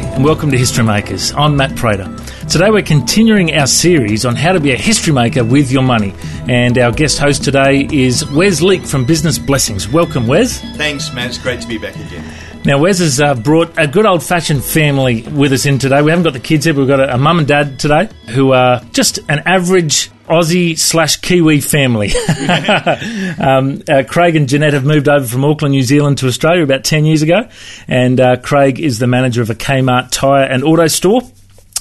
[0.00, 1.32] And welcome to History Makers.
[1.32, 2.04] I'm Matt Prater.
[2.48, 6.14] Today we're continuing our series on how to be a history maker with your money.
[6.48, 9.88] And our guest host today is Wes Leek from Business Blessings.
[9.88, 10.60] Welcome, Wes.
[10.76, 11.28] Thanks, Matt.
[11.28, 12.23] It's great to be back again.
[12.66, 16.00] Now, Wes has uh, brought a good old fashioned family with us in today.
[16.00, 18.08] We haven't got the kids here, but we've got a, a mum and dad today
[18.28, 22.08] who are just an average Aussie slash Kiwi family.
[23.38, 26.84] um, uh, Craig and Jeanette have moved over from Auckland, New Zealand to Australia about
[26.84, 27.46] 10 years ago.
[27.86, 31.20] And uh, Craig is the manager of a Kmart tyre and auto store.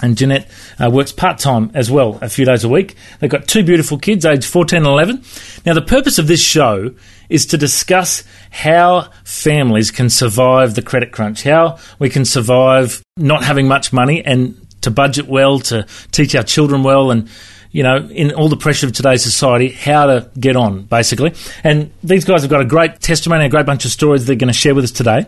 [0.03, 0.49] And Jeanette
[0.83, 2.97] uh, works part time as well, a few days a week.
[3.21, 5.23] They've got two beautiful kids, aged 14 and 11.
[5.65, 6.93] Now, the purpose of this show
[7.29, 13.45] is to discuss how families can survive the credit crunch, how we can survive not
[13.45, 17.29] having much money and to budget well, to teach our children well, and
[17.73, 21.33] you know, in all the pressure of today's society, how to get on, basically.
[21.63, 24.47] And these guys have got a great testimony, a great bunch of stories they're going
[24.47, 25.25] to share with us today.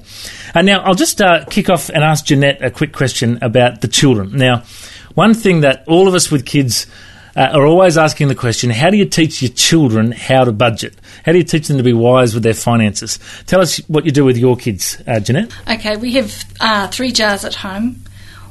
[0.53, 3.87] And now I'll just uh, kick off and ask Jeanette a quick question about the
[3.87, 4.37] children.
[4.37, 4.63] Now,
[5.15, 6.85] one thing that all of us with kids
[7.35, 10.95] uh, are always asking the question how do you teach your children how to budget?
[11.25, 13.19] How do you teach them to be wise with their finances?
[13.47, 15.51] Tell us what you do with your kids, uh, Jeanette.
[15.67, 18.01] Okay, we have uh, three jars at home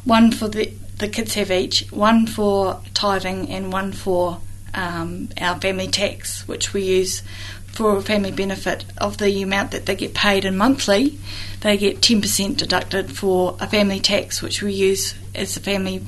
[0.05, 4.41] one for the the kids have each one for tithing and one for
[4.75, 7.23] um, our family tax, which we use
[7.67, 11.19] for family benefit of the amount that they get paid in monthly.
[11.61, 16.05] They get 10% deducted for a family tax, which we use as a family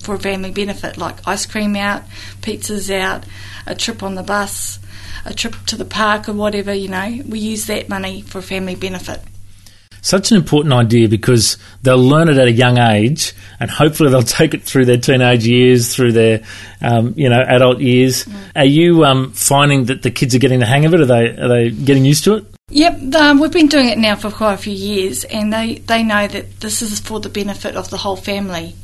[0.00, 2.02] for a family benefit, like ice cream out,
[2.42, 3.24] pizzas out,
[3.66, 4.78] a trip on the bus,
[5.24, 6.72] a trip to the park, or whatever.
[6.74, 9.20] You know, we use that money for family benefit
[10.04, 14.22] such an important idea because they'll learn it at a young age, and hopefully they'll
[14.40, 16.42] take it through their teenage years, through their
[16.82, 18.24] um, you know adult years.
[18.24, 18.34] Mm.
[18.54, 21.00] Are you um, finding that the kids are getting the hang of it?
[21.00, 22.44] Are they are they getting used to it?
[22.68, 26.02] Yep, um, we've been doing it now for quite a few years, and they, they
[26.02, 28.74] know that this is for the benefit of the whole family.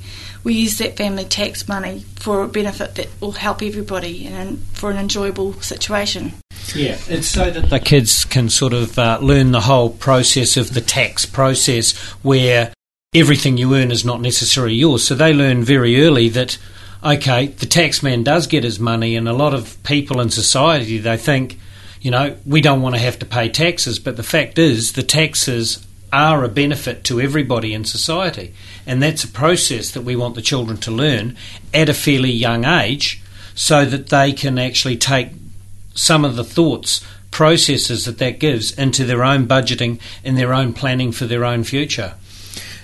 [0.44, 4.90] We use that family tax money for a benefit that will help everybody and for
[4.90, 6.34] an enjoyable situation.
[6.74, 10.74] Yeah, it's so that the kids can sort of uh, learn the whole process of
[10.74, 12.72] the tax process where
[13.14, 15.04] everything you earn is not necessarily yours.
[15.04, 16.58] So they learn very early that,
[17.02, 20.98] okay, the tax man does get his money, and a lot of people in society,
[20.98, 21.58] they think,
[22.00, 25.02] you know, we don't want to have to pay taxes, but the fact is the
[25.02, 28.54] taxes are a benefit to everybody in society.
[28.86, 31.36] And that's a process that we want the children to learn
[31.72, 33.22] at a fairly young age
[33.54, 35.39] so that they can actually take
[35.94, 40.72] some of the thoughts, processes that that gives into their own budgeting and their own
[40.72, 42.14] planning for their own future.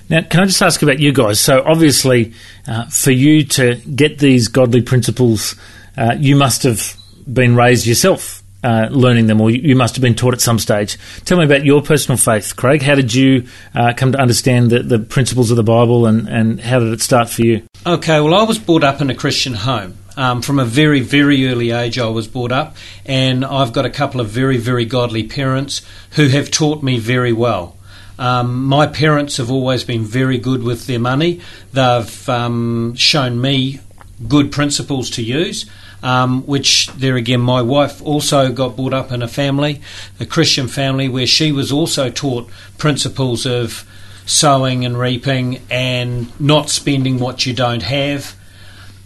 [0.09, 1.41] Now, can I just ask about you guys?
[1.41, 2.33] So, obviously,
[2.69, 5.57] uh, for you to get these godly principles,
[5.97, 6.97] uh, you must have
[7.27, 10.99] been raised yourself uh, learning them, or you must have been taught at some stage.
[11.25, 12.83] Tell me about your personal faith, Craig.
[12.83, 16.61] How did you uh, come to understand the, the principles of the Bible, and, and
[16.61, 17.63] how did it start for you?
[17.87, 19.97] Okay, well, I was brought up in a Christian home.
[20.17, 23.91] Um, from a very, very early age, I was brought up, and I've got a
[23.91, 25.83] couple of very, very godly parents
[26.13, 27.77] who have taught me very well.
[28.19, 31.43] Um, my parents have always been very good with their money.
[31.75, 33.81] They've um, shown me
[34.27, 35.67] good principles to use.
[36.03, 39.81] Um, which there again, my wife also got brought up in a family,
[40.21, 42.49] a Christian family, where she was also taught
[42.79, 43.85] principles of
[44.25, 48.36] sowing and reaping and not spending what you don't have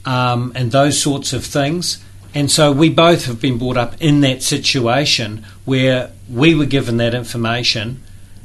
[0.05, 2.03] um, and those sorts of things.
[2.35, 6.99] And so we both have been brought up in that situation where we were given
[6.99, 8.03] that information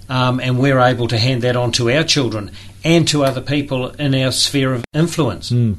[0.10, 2.52] um, and we're able to hand that on to our children
[2.84, 5.52] and to other people in our sphere of influence.
[5.52, 5.78] Mm.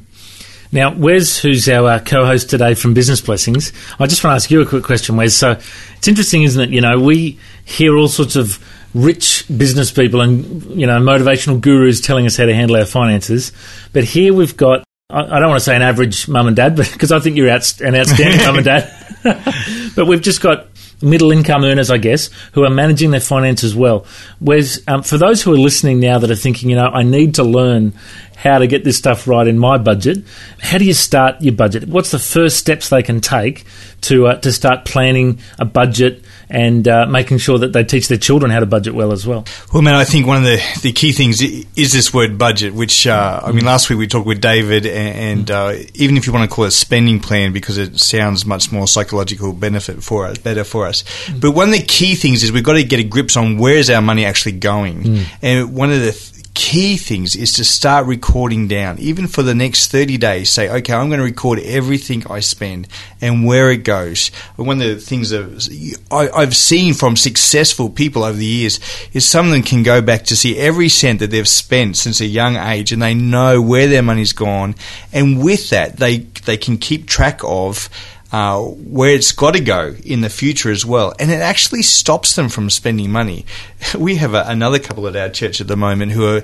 [0.71, 4.51] Now, Wes, who's our uh, co-host today from Business Blessings, I just want to ask
[4.51, 5.33] you a quick question, Wes.
[5.33, 6.69] So it's interesting, isn't it?
[6.71, 8.61] You know, we hear all sorts of
[8.93, 13.51] rich business people and you know motivational gurus telling us how to handle our finances,
[13.93, 17.11] but here we've got I don't want to say an average mum and dad, because
[17.13, 18.93] I think you're out, an outstanding mum and dad.
[19.95, 20.67] but we've just got
[21.01, 24.05] middle income earners, I guess, who are managing their finances well.
[24.39, 27.35] Whereas um, for those who are listening now that are thinking, you know, I need
[27.35, 27.93] to learn
[28.37, 30.23] how to get this stuff right in my budget,
[30.59, 31.89] how do you start your budget?
[31.89, 33.65] What's the first steps they can take
[34.01, 38.17] to uh, to start planning a budget and uh, making sure that they teach their
[38.17, 39.43] children how to budget well as well?
[39.73, 43.07] Well, man, I think one of the, the key things is this word budget, which,
[43.07, 46.31] uh, I mean, last week we talked with David, and, and uh, even if you
[46.31, 50.37] want to call it spending plan because it sounds much more psychological benefit for us,
[50.37, 51.01] better for us.
[51.25, 51.41] Mm.
[51.41, 53.73] But one of the key things is we've got to get a grips on where
[53.73, 55.03] is our money actually going.
[55.03, 55.25] Mm.
[55.41, 59.53] And one of the th- key things is to start recording down, even for the
[59.53, 60.49] next 30 days.
[60.49, 62.87] Say, okay, I'm going to record everything I spend
[63.21, 64.29] and where it goes.
[64.55, 68.79] One of the things that I've seen from successful people over the years
[69.13, 72.21] is some of them can go back to see every cent that they've spent since
[72.21, 74.73] a young age and they know where their money's gone.
[75.13, 77.87] And with that, they, they can keep track of
[78.31, 81.13] uh, where it's got to go in the future as well.
[81.19, 83.45] And it actually stops them from spending money.
[83.97, 86.43] We have a, another couple at our church at the moment who are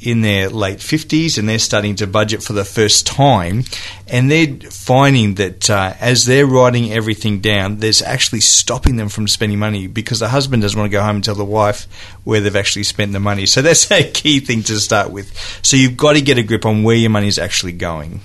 [0.00, 3.64] in their late 50s and they're starting to budget for the first time.
[4.06, 9.26] And they're finding that uh, as they're writing everything down, there's actually stopping them from
[9.28, 11.86] spending money because the husband doesn't want to go home and tell the wife
[12.24, 13.46] where they've actually spent the money.
[13.46, 15.36] So that's a key thing to start with.
[15.62, 18.20] So you've got to get a grip on where your money is actually going.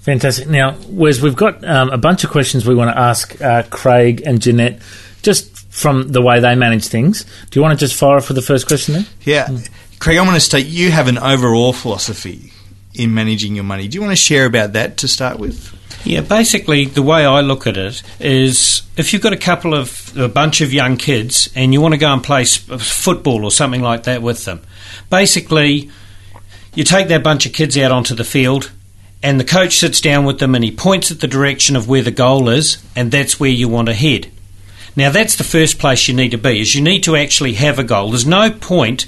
[0.00, 0.48] Fantastic.
[0.48, 4.22] Now, Wes, we've got um, a bunch of questions we want to ask uh, Craig
[4.24, 4.80] and Jeanette
[5.22, 7.24] just from the way they manage things.
[7.50, 9.06] Do you want to just fire for the first question then?
[9.22, 9.46] Yeah.
[9.46, 9.70] Mm.
[9.98, 12.52] Craig, I want to state you have an overall philosophy
[12.94, 13.86] in managing your money.
[13.88, 15.76] Do you want to share about that to start with?
[16.04, 20.16] Yeah, basically, the way I look at it is if you've got a couple of,
[20.16, 23.82] a bunch of young kids and you want to go and play football or something
[23.82, 24.62] like that with them,
[25.10, 25.90] basically,
[26.74, 28.72] you take that bunch of kids out onto the field
[29.22, 32.02] and the coach sits down with them and he points at the direction of where
[32.02, 34.30] the goal is, and that's where you want to head.
[34.96, 37.78] Now, that's the first place you need to be, is you need to actually have
[37.78, 38.10] a goal.
[38.10, 39.06] There's no point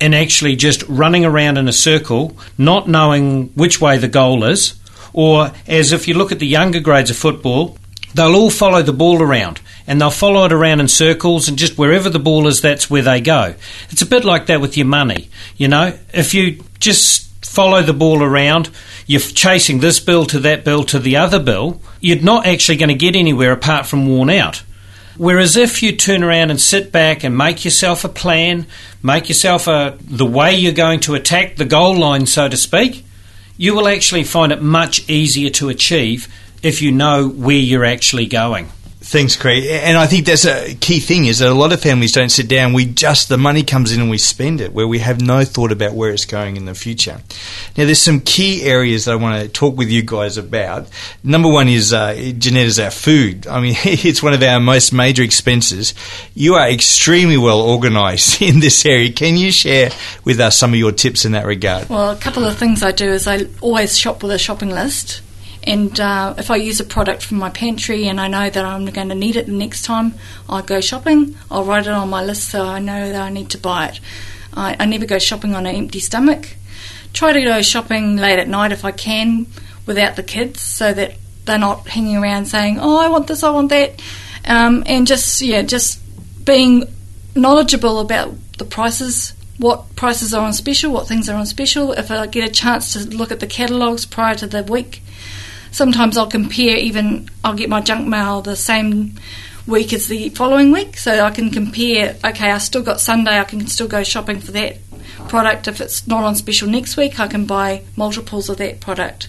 [0.00, 4.74] in actually just running around in a circle, not knowing which way the goal is,
[5.12, 7.78] or as if you look at the younger grades of football,
[8.14, 11.76] they'll all follow the ball around and they'll follow it around in circles and just
[11.76, 13.54] wherever the ball is that's where they go
[13.90, 17.92] it's a bit like that with your money you know if you just follow the
[17.92, 18.70] ball around
[19.06, 22.88] you're chasing this bill to that bill to the other bill, you're not actually going
[22.88, 24.62] to get anywhere apart from worn out.
[25.16, 28.66] Whereas if you turn around and sit back and make yourself a plan,
[29.02, 33.04] make yourself a, the way you're going to attack the goal line, so to speak,
[33.56, 36.26] you will actually find it much easier to achieve
[36.62, 38.68] if you know where you're actually going.
[39.06, 39.66] Thanks, Craig.
[39.66, 42.48] And I think that's a key thing is that a lot of families don't sit
[42.48, 42.72] down.
[42.72, 45.72] We just, the money comes in and we spend it, where we have no thought
[45.72, 47.20] about where it's going in the future.
[47.76, 50.88] Now, there's some key areas that I want to talk with you guys about.
[51.22, 53.46] Number one is, uh, Jeanette, is our food.
[53.46, 55.92] I mean, it's one of our most major expenses.
[56.34, 59.12] You are extremely well organised in this area.
[59.12, 59.90] Can you share
[60.24, 61.90] with us some of your tips in that regard?
[61.90, 65.20] Well, a couple of things I do is I always shop with a shopping list.
[65.66, 68.84] And uh, if I use a product from my pantry and I know that I'm
[68.86, 70.14] going to need it the next time
[70.48, 73.50] I go shopping, I'll write it on my list so I know that I need
[73.50, 74.00] to buy it.
[74.52, 76.56] I, I never go shopping on an empty stomach.
[77.14, 79.46] Try to go shopping late at night if I can
[79.86, 81.16] without the kids so that
[81.46, 84.02] they're not hanging around saying, oh, I want this, I want that.
[84.44, 86.00] Um, and just, yeah, just
[86.44, 86.84] being
[87.34, 91.92] knowledgeable about the prices what prices are on special, what things are on special.
[91.92, 95.00] If I get a chance to look at the catalogues prior to the week,
[95.74, 99.18] sometimes I'll compare even I'll get my junk mail the same
[99.66, 100.96] week as the following week.
[100.96, 104.52] So I can compare okay I still got Sunday I can still go shopping for
[104.52, 104.78] that
[105.28, 105.68] product.
[105.68, 109.28] If it's not on special next week I can buy multiples of that product.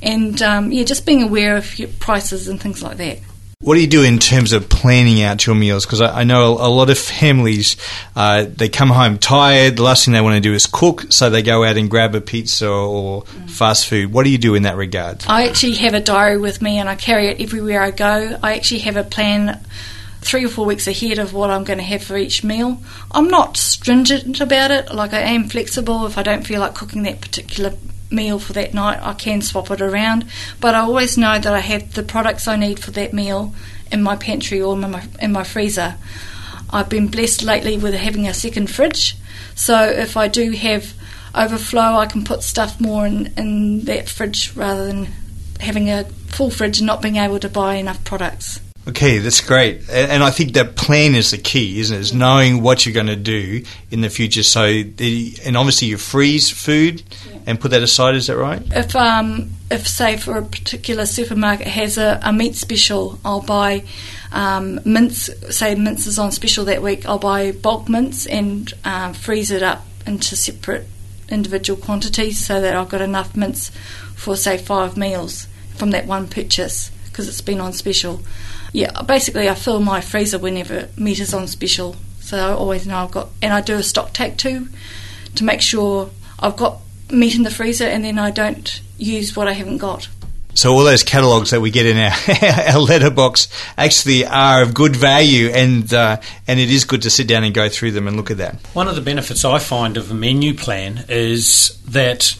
[0.00, 3.20] And um, yeah just being aware of prices and things like that
[3.62, 5.86] what do you do in terms of planning out your meals?
[5.86, 7.76] Because I, I, know a, a, lot of families,
[8.16, 9.76] uh, they come home tired.
[9.76, 12.16] The last thing they want to do is cook, so they go out and grab
[12.16, 13.50] a pizza or mm.
[13.50, 14.12] fast food.
[14.12, 15.24] What do you do in that regard?
[15.28, 18.36] I actually have a diary with me and I carry it everywhere I go.
[18.42, 19.64] I actually have a plan
[20.22, 22.82] three or four weeks ahead of what I'm going to have for each meal.
[23.12, 26.04] I'm not stringent about it, like I am flexible.
[26.06, 27.74] If I don't feel like cooking that particular
[28.12, 30.26] meal for that night, I can swap it around.
[30.60, 33.54] But I always know that I have the products I need for that meal
[33.90, 35.96] in my pantry or in my, in my freezer.
[36.70, 39.16] I've been blessed lately with having a second fridge,
[39.54, 40.94] so if I do have
[41.34, 45.08] overflow, I can put stuff more in, in that fridge rather than
[45.60, 48.60] having a full fridge and not being able to buy enough products.
[48.88, 49.88] Okay, that's great.
[49.88, 52.00] And I think that plan is the key, isn't it?
[52.00, 54.42] Is knowing what you're going to do in the future.
[54.42, 57.04] So, the, and obviously you freeze food
[57.46, 58.16] and put that aside.
[58.16, 58.60] Is that right?
[58.72, 63.84] If um, if say for a particular supermarket has a, a meat special, I'll buy
[64.32, 65.30] um, mince.
[65.56, 69.62] Say mince is on special that week, I'll buy bulk mince and uh, freeze it
[69.62, 70.88] up into separate
[71.28, 73.70] individual quantities so that I've got enough mince
[74.16, 75.46] for say five meals
[75.76, 78.22] from that one purchase because it's been on special
[78.72, 81.96] yeah, basically I fill my freezer whenever meat is on special.
[82.20, 84.68] So I always know I've got, and I do a stock take too
[85.34, 86.78] to make sure I've got
[87.10, 90.08] meat in the freezer and then I don't use what I haven't got.
[90.54, 92.12] So all those catalogues that we get in our,
[92.74, 93.48] our letterbox
[93.78, 97.54] actually are of good value, and uh, and it is good to sit down and
[97.54, 98.56] go through them and look at that.
[98.74, 102.36] One of the benefits I find of a menu plan is that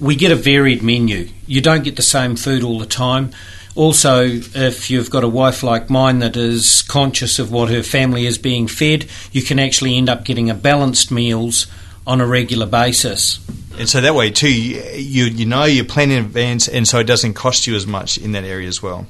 [0.00, 1.28] we get a varied menu.
[1.46, 3.30] You don't get the same food all the time.
[3.74, 8.26] Also, if you've got a wife like mine that is conscious of what her family
[8.26, 11.66] is being fed, you can actually end up getting a balanced meals
[12.06, 13.38] on a regular basis.
[13.78, 17.04] And so that way too, you you know you're planning in advance, and so it
[17.04, 19.06] doesn't cost you as much in that area as well.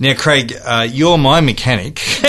[0.00, 2.00] Now, Craig, uh, you're my mechanic.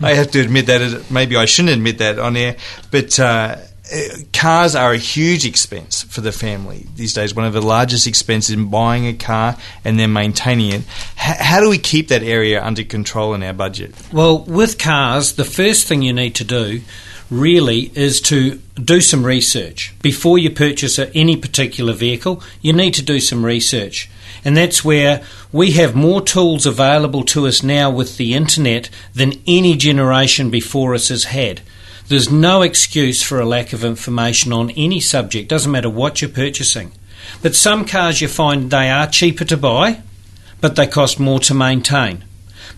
[0.00, 1.10] I have to admit that.
[1.10, 2.56] Maybe I shouldn't admit that on air,
[2.90, 3.18] but.
[3.18, 3.56] Uh,
[3.92, 7.34] Uh, cars are a huge expense for the family these days.
[7.34, 10.80] One of the largest expenses in buying a car and then maintaining it.
[10.80, 13.94] H- how do we keep that area under control in our budget?
[14.12, 16.82] Well, with cars, the first thing you need to do
[17.30, 19.94] really is to do some research.
[20.02, 24.10] Before you purchase any particular vehicle, you need to do some research.
[24.44, 29.34] And that's where we have more tools available to us now with the internet than
[29.46, 31.60] any generation before us has had.
[32.10, 36.28] There's no excuse for a lack of information on any subject, doesn't matter what you're
[36.28, 36.90] purchasing.
[37.40, 40.02] But some cars you find they are cheaper to buy,
[40.60, 42.24] but they cost more to maintain.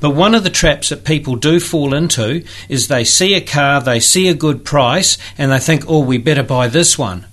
[0.00, 3.80] But one of the traps that people do fall into is they see a car,
[3.80, 7.24] they see a good price, and they think, oh, we better buy this one.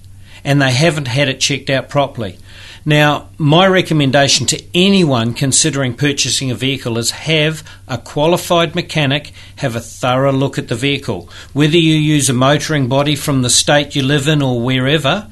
[0.46, 2.38] And they haven't had it checked out properly.
[2.86, 9.76] Now, my recommendation to anyone considering purchasing a vehicle is have a qualified mechanic have
[9.76, 11.30] a thorough look at the vehicle.
[11.54, 15.30] Whether you use a motoring body from the state you live in or wherever,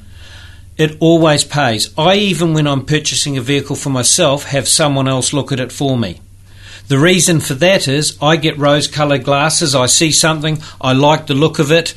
[0.76, 1.92] it always pays.
[1.98, 5.72] I even when I'm purchasing a vehicle for myself have someone else look at it
[5.72, 6.20] for me.
[6.88, 11.26] The reason for that is I get rose coloured glasses, I see something, I like
[11.26, 11.94] the look of it.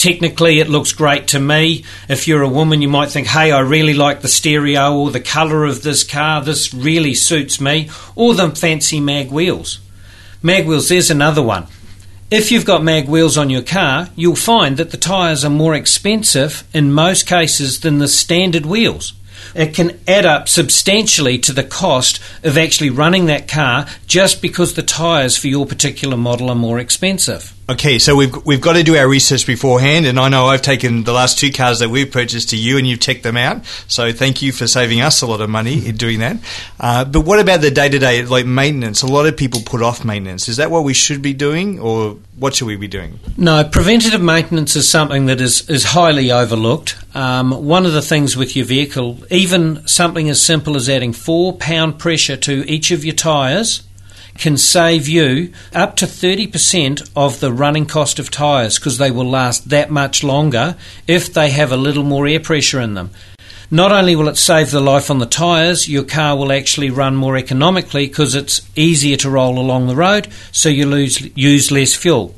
[0.00, 1.84] Technically, it looks great to me.
[2.08, 5.20] If you're a woman, you might think, hey, I really like the stereo or the
[5.20, 9.78] colour of this car, this really suits me, or the fancy mag wheels.
[10.42, 11.66] Mag wheels, there's another one.
[12.30, 15.74] If you've got mag wheels on your car, you'll find that the tyres are more
[15.74, 19.12] expensive in most cases than the standard wheels
[19.54, 24.74] it can add up substantially to the cost of actually running that car just because
[24.74, 27.54] the tyres for your particular model are more expensive.
[27.70, 31.04] Okay, so we've we've got to do our research beforehand, and I know I've taken
[31.04, 33.64] the last two cars that we've purchased to you, and you've checked them out.
[33.86, 36.38] So thank you for saving us a lot of money in doing that.
[36.80, 39.02] Uh, but what about the day to day, like maintenance?
[39.02, 40.48] A lot of people put off maintenance.
[40.48, 43.20] Is that what we should be doing, or what should we be doing?
[43.36, 46.96] No, preventative maintenance is something that is is highly overlooked.
[47.14, 51.56] Um, one of the things with your vehicle, even something as simple as adding four
[51.56, 53.84] pound pressure to each of your tyres
[54.40, 59.28] can save you up to 30% of the running cost of tyres because they will
[59.28, 63.10] last that much longer if they have a little more air pressure in them.
[63.70, 67.14] Not only will it save the life on the tyres, your car will actually run
[67.14, 71.94] more economically because it's easier to roll along the road, so you lose, use less
[71.94, 72.34] fuel.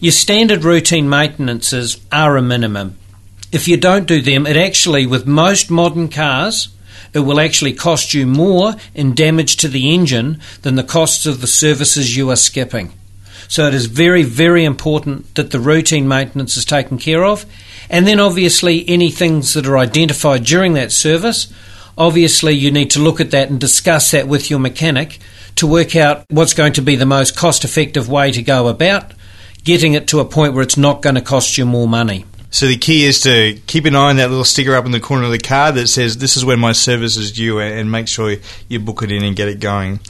[0.00, 2.98] Your standard routine maintenances are a minimum.
[3.52, 6.70] If you don't do them, it actually, with most modern cars,
[7.14, 11.40] it will actually cost you more in damage to the engine than the costs of
[11.40, 12.92] the services you are skipping.
[13.48, 17.44] So it is very, very important that the routine maintenance is taken care of.
[17.90, 21.52] And then obviously any things that are identified during that service,
[21.98, 25.18] obviously you need to look at that and discuss that with your mechanic
[25.56, 29.12] to work out what's going to be the most cost effective way to go about
[29.64, 32.24] getting it to a point where it's not going to cost you more money.
[32.52, 35.00] So the key is to keep an eye on that little sticker up in the
[35.00, 38.08] corner of the card that says this is when my service is due, and make
[38.08, 38.36] sure
[38.68, 40.00] you book it in and get it going.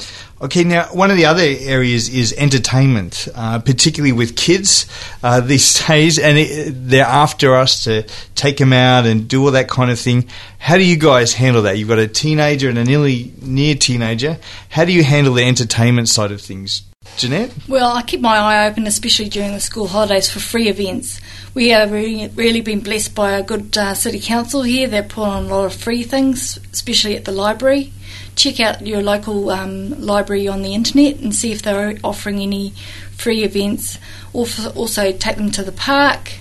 [0.41, 4.87] Okay, now one of the other areas is entertainment, uh, particularly with kids
[5.23, 8.03] uh, these days, and it, they're after us to
[8.35, 10.29] take them out and do all that kind of thing.
[10.59, 11.79] How do you guys handle that?
[11.79, 14.37] You've got a teenager and a nearly near teenager.
[14.69, 16.83] How do you handle the entertainment side of things?
[17.17, 17.53] Jeanette?
[17.69, 21.21] Well, I keep my eye open, especially during the school holidays, for free events.
[21.55, 24.89] We have really, really been blessed by a good uh, city council here.
[24.89, 27.93] They put on a lot of free things, especially at the library.
[28.35, 32.71] Check out your local um, library on the internet and see if they're offering any
[33.17, 33.99] free events.
[34.33, 36.33] Also, also, take them to the park.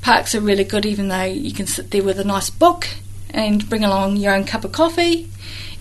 [0.00, 2.86] Parks are really good, even though you can sit there with a nice book
[3.30, 5.28] and bring along your own cup of coffee.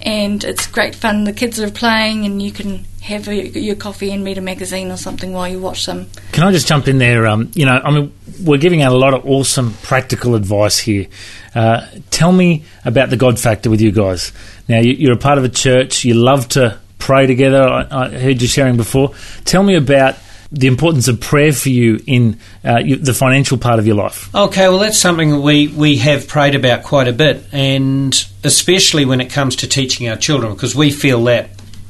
[0.04, 1.24] And it's great fun.
[1.24, 4.98] The kids are playing, and you can have your coffee and read a magazine or
[4.98, 6.10] something while you watch them.
[6.32, 7.26] Can I just jump in there?
[7.28, 11.08] Um, you know, I mean, we're giving out a lot of awesome practical advice here.
[11.56, 14.32] Uh, tell me about the God factor with you guys.
[14.70, 16.06] Now, you, are a part of a church.
[16.06, 17.62] You love to pray together.
[17.64, 19.14] I heard you sharing before.
[19.44, 20.16] Tell me about
[20.54, 24.34] the importance of prayer for you in uh, you, the financial part of your life.
[24.36, 29.20] Okay, well, that's something we, we have prayed about quite a bit, and especially when
[29.20, 31.50] it comes to teaching our children, because we feel that,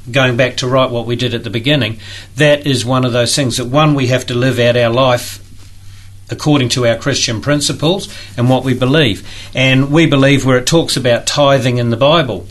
[0.10, 2.00] going back to right what we did at the beginning,
[2.38, 5.39] that is one of those things that, one, we have to live out our life
[6.32, 9.27] according to our Christian principles and what we believe.
[9.53, 12.48] And we believe where it talks about tithing in the Bible.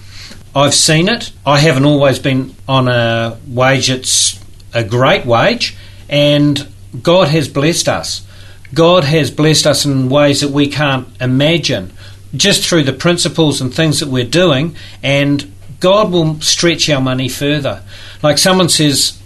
[0.55, 1.33] I've seen it.
[1.47, 4.39] I haven't always been on a wage that's
[4.75, 5.77] a great wage,
[6.13, 6.69] and
[7.03, 8.25] God has blessed us.
[8.75, 11.91] God has blessed us in ways that we can't imagine
[12.37, 17.29] just through the principles and things that we're doing, and God will stretch our money
[17.29, 17.83] further.
[18.23, 19.19] Like someone says,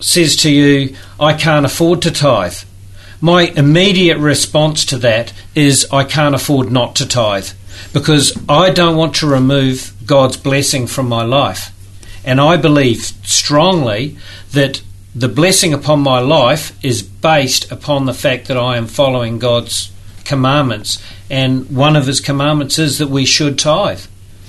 [0.00, 2.58] says to you, I can't afford to tithe.
[3.20, 7.48] My immediate response to that is, I can't afford not to tithe
[7.92, 11.70] because I don't want to remove God's blessing from my life.
[12.24, 14.16] And I believe strongly
[14.52, 14.82] that
[15.14, 19.92] the blessing upon my life is based upon the fact that I am following God's
[20.24, 21.02] commandments.
[21.30, 24.00] And one of his commandments is that we should tithe.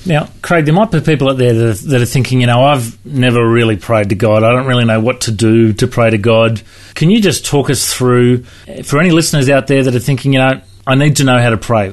[0.08, 2.64] Now, Craig, there might be people out there that are, that are, thinking, you know,
[2.64, 4.44] I've never really prayed to God.
[4.44, 6.62] I don't really know what to do to pray to God.
[6.94, 8.44] Can you just talk us through,
[8.84, 11.50] for any listeners out there that are thinking, you know, I need to know how
[11.50, 11.92] to pray.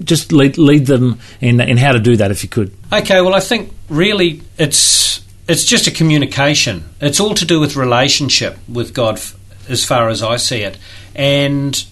[0.00, 2.74] Just lead, lead them in, in how to do that if you could.
[2.92, 6.84] Okay, well, I think really it's it's just a communication.
[7.00, 9.20] It's all to do with relationship with God,
[9.68, 10.78] as far as I see it.
[11.14, 11.84] And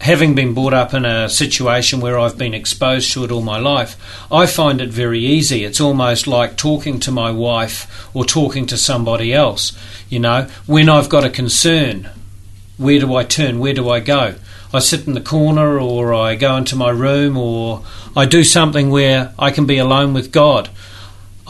[0.00, 3.58] having been brought up in a situation where I've been exposed to it all my
[3.58, 3.96] life,
[4.32, 5.64] I find it very easy.
[5.64, 9.76] It's almost like talking to my wife or talking to somebody else.
[10.08, 12.08] You know, when I've got a concern,
[12.76, 13.58] where do I turn?
[13.58, 14.34] Where do I go?
[14.72, 17.84] I sit in the corner or I go into my room or
[18.16, 20.70] I do something where I can be alone with God.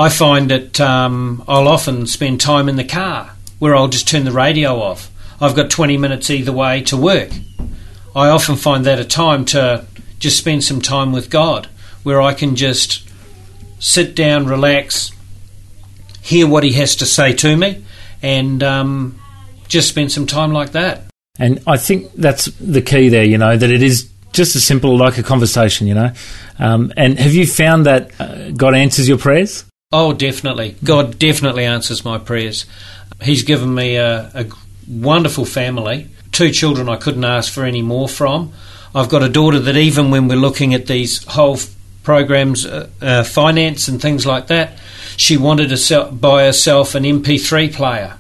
[0.00, 4.24] I find that um, I'll often spend time in the car where I'll just turn
[4.24, 5.10] the radio off.
[5.42, 7.28] I've got 20 minutes either way to work.
[8.16, 9.84] I often find that a time to
[10.18, 11.66] just spend some time with God
[12.02, 13.06] where I can just
[13.78, 15.12] sit down, relax,
[16.22, 17.84] hear what He has to say to me,
[18.22, 19.20] and um,
[19.68, 21.04] just spend some time like that.
[21.38, 24.96] And I think that's the key there, you know, that it is just as simple
[24.96, 26.12] like a conversation, you know.
[26.58, 29.66] Um, and have you found that uh, God answers your prayers?
[29.92, 30.76] Oh, definitely.
[30.84, 32.64] God definitely answers my prayers.
[33.20, 34.46] He's given me a, a
[34.86, 38.52] wonderful family, two children I couldn't ask for any more from.
[38.94, 41.58] I've got a daughter that even when we're looking at these whole
[42.04, 44.78] programs, uh, uh, finance and things like that,
[45.16, 48.16] she wanted to sell, buy herself an MP3 player.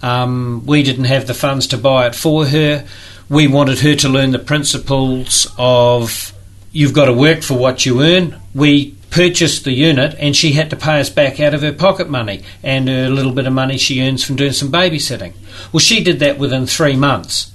[0.00, 2.86] Um, we didn't have the funds to buy it for her.
[3.28, 6.32] We wanted her to learn the principles of
[6.72, 8.40] you've got to work for what you earn.
[8.54, 12.08] We purchased the unit and she had to pay us back out of her pocket
[12.08, 15.34] money and a little bit of money she earns from doing some babysitting.
[15.70, 17.52] Well, she did that within three months.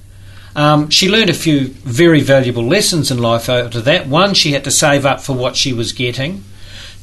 [0.56, 4.08] Um, she learned a few very valuable lessons in life out of that.
[4.08, 6.44] One, she had to save up for what she was getting.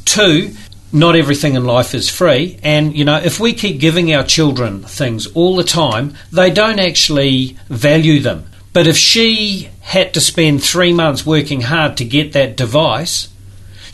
[0.04, 0.54] Two,
[0.92, 2.58] not everything in life is free.
[2.62, 6.78] And, you know, if we keep giving our children things all the time, they don't
[6.78, 8.46] actually value them.
[8.72, 13.28] But if she had to spend three months working hard to get that device,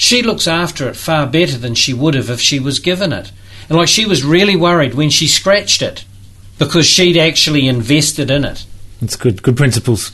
[0.00, 3.30] she looks after it far better than she would have if she was given it.
[3.68, 6.06] And like she was really worried when she scratched it
[6.58, 8.64] because she'd actually invested in it.
[9.02, 10.10] It's good, good principles.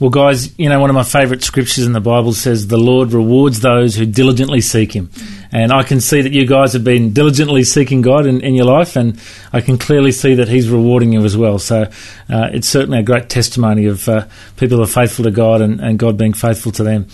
[0.00, 3.12] Well, guys, you know, one of my favourite scriptures in the Bible says, The Lord
[3.12, 5.08] rewards those who diligently seek Him.
[5.50, 8.66] And I can see that you guys have been diligently seeking God in, in your
[8.66, 9.20] life, and
[9.52, 11.58] I can clearly see that He's rewarding you as well.
[11.58, 11.82] So
[12.28, 15.80] uh, it's certainly a great testimony of uh, people who are faithful to God and,
[15.80, 17.08] and, God being faithful to them.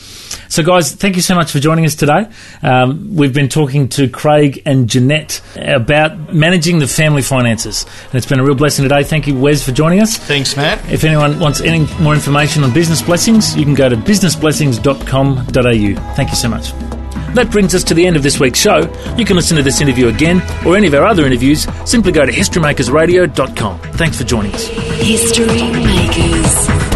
[0.48, 2.28] So, guys, thank you so much for joining us today.
[2.62, 8.26] Um, we've been talking to Craig and Jeanette about managing the family finances, and it's
[8.26, 9.04] been a real blessing today.
[9.04, 10.18] Thank you, Wes, for joining us.
[10.18, 10.84] Thanks, Matt.
[10.92, 16.14] If anyone wants any more information on business blessings, you can go to businessblessings.com.au.
[16.14, 16.93] Thank you so much.
[17.34, 18.80] That brings us to the end of this week's show.
[19.16, 21.66] You can listen to this interview again or any of our other interviews.
[21.84, 23.80] Simply go to historymakersradio.com.
[23.94, 24.68] Thanks for joining us.
[24.68, 26.93] History Makers.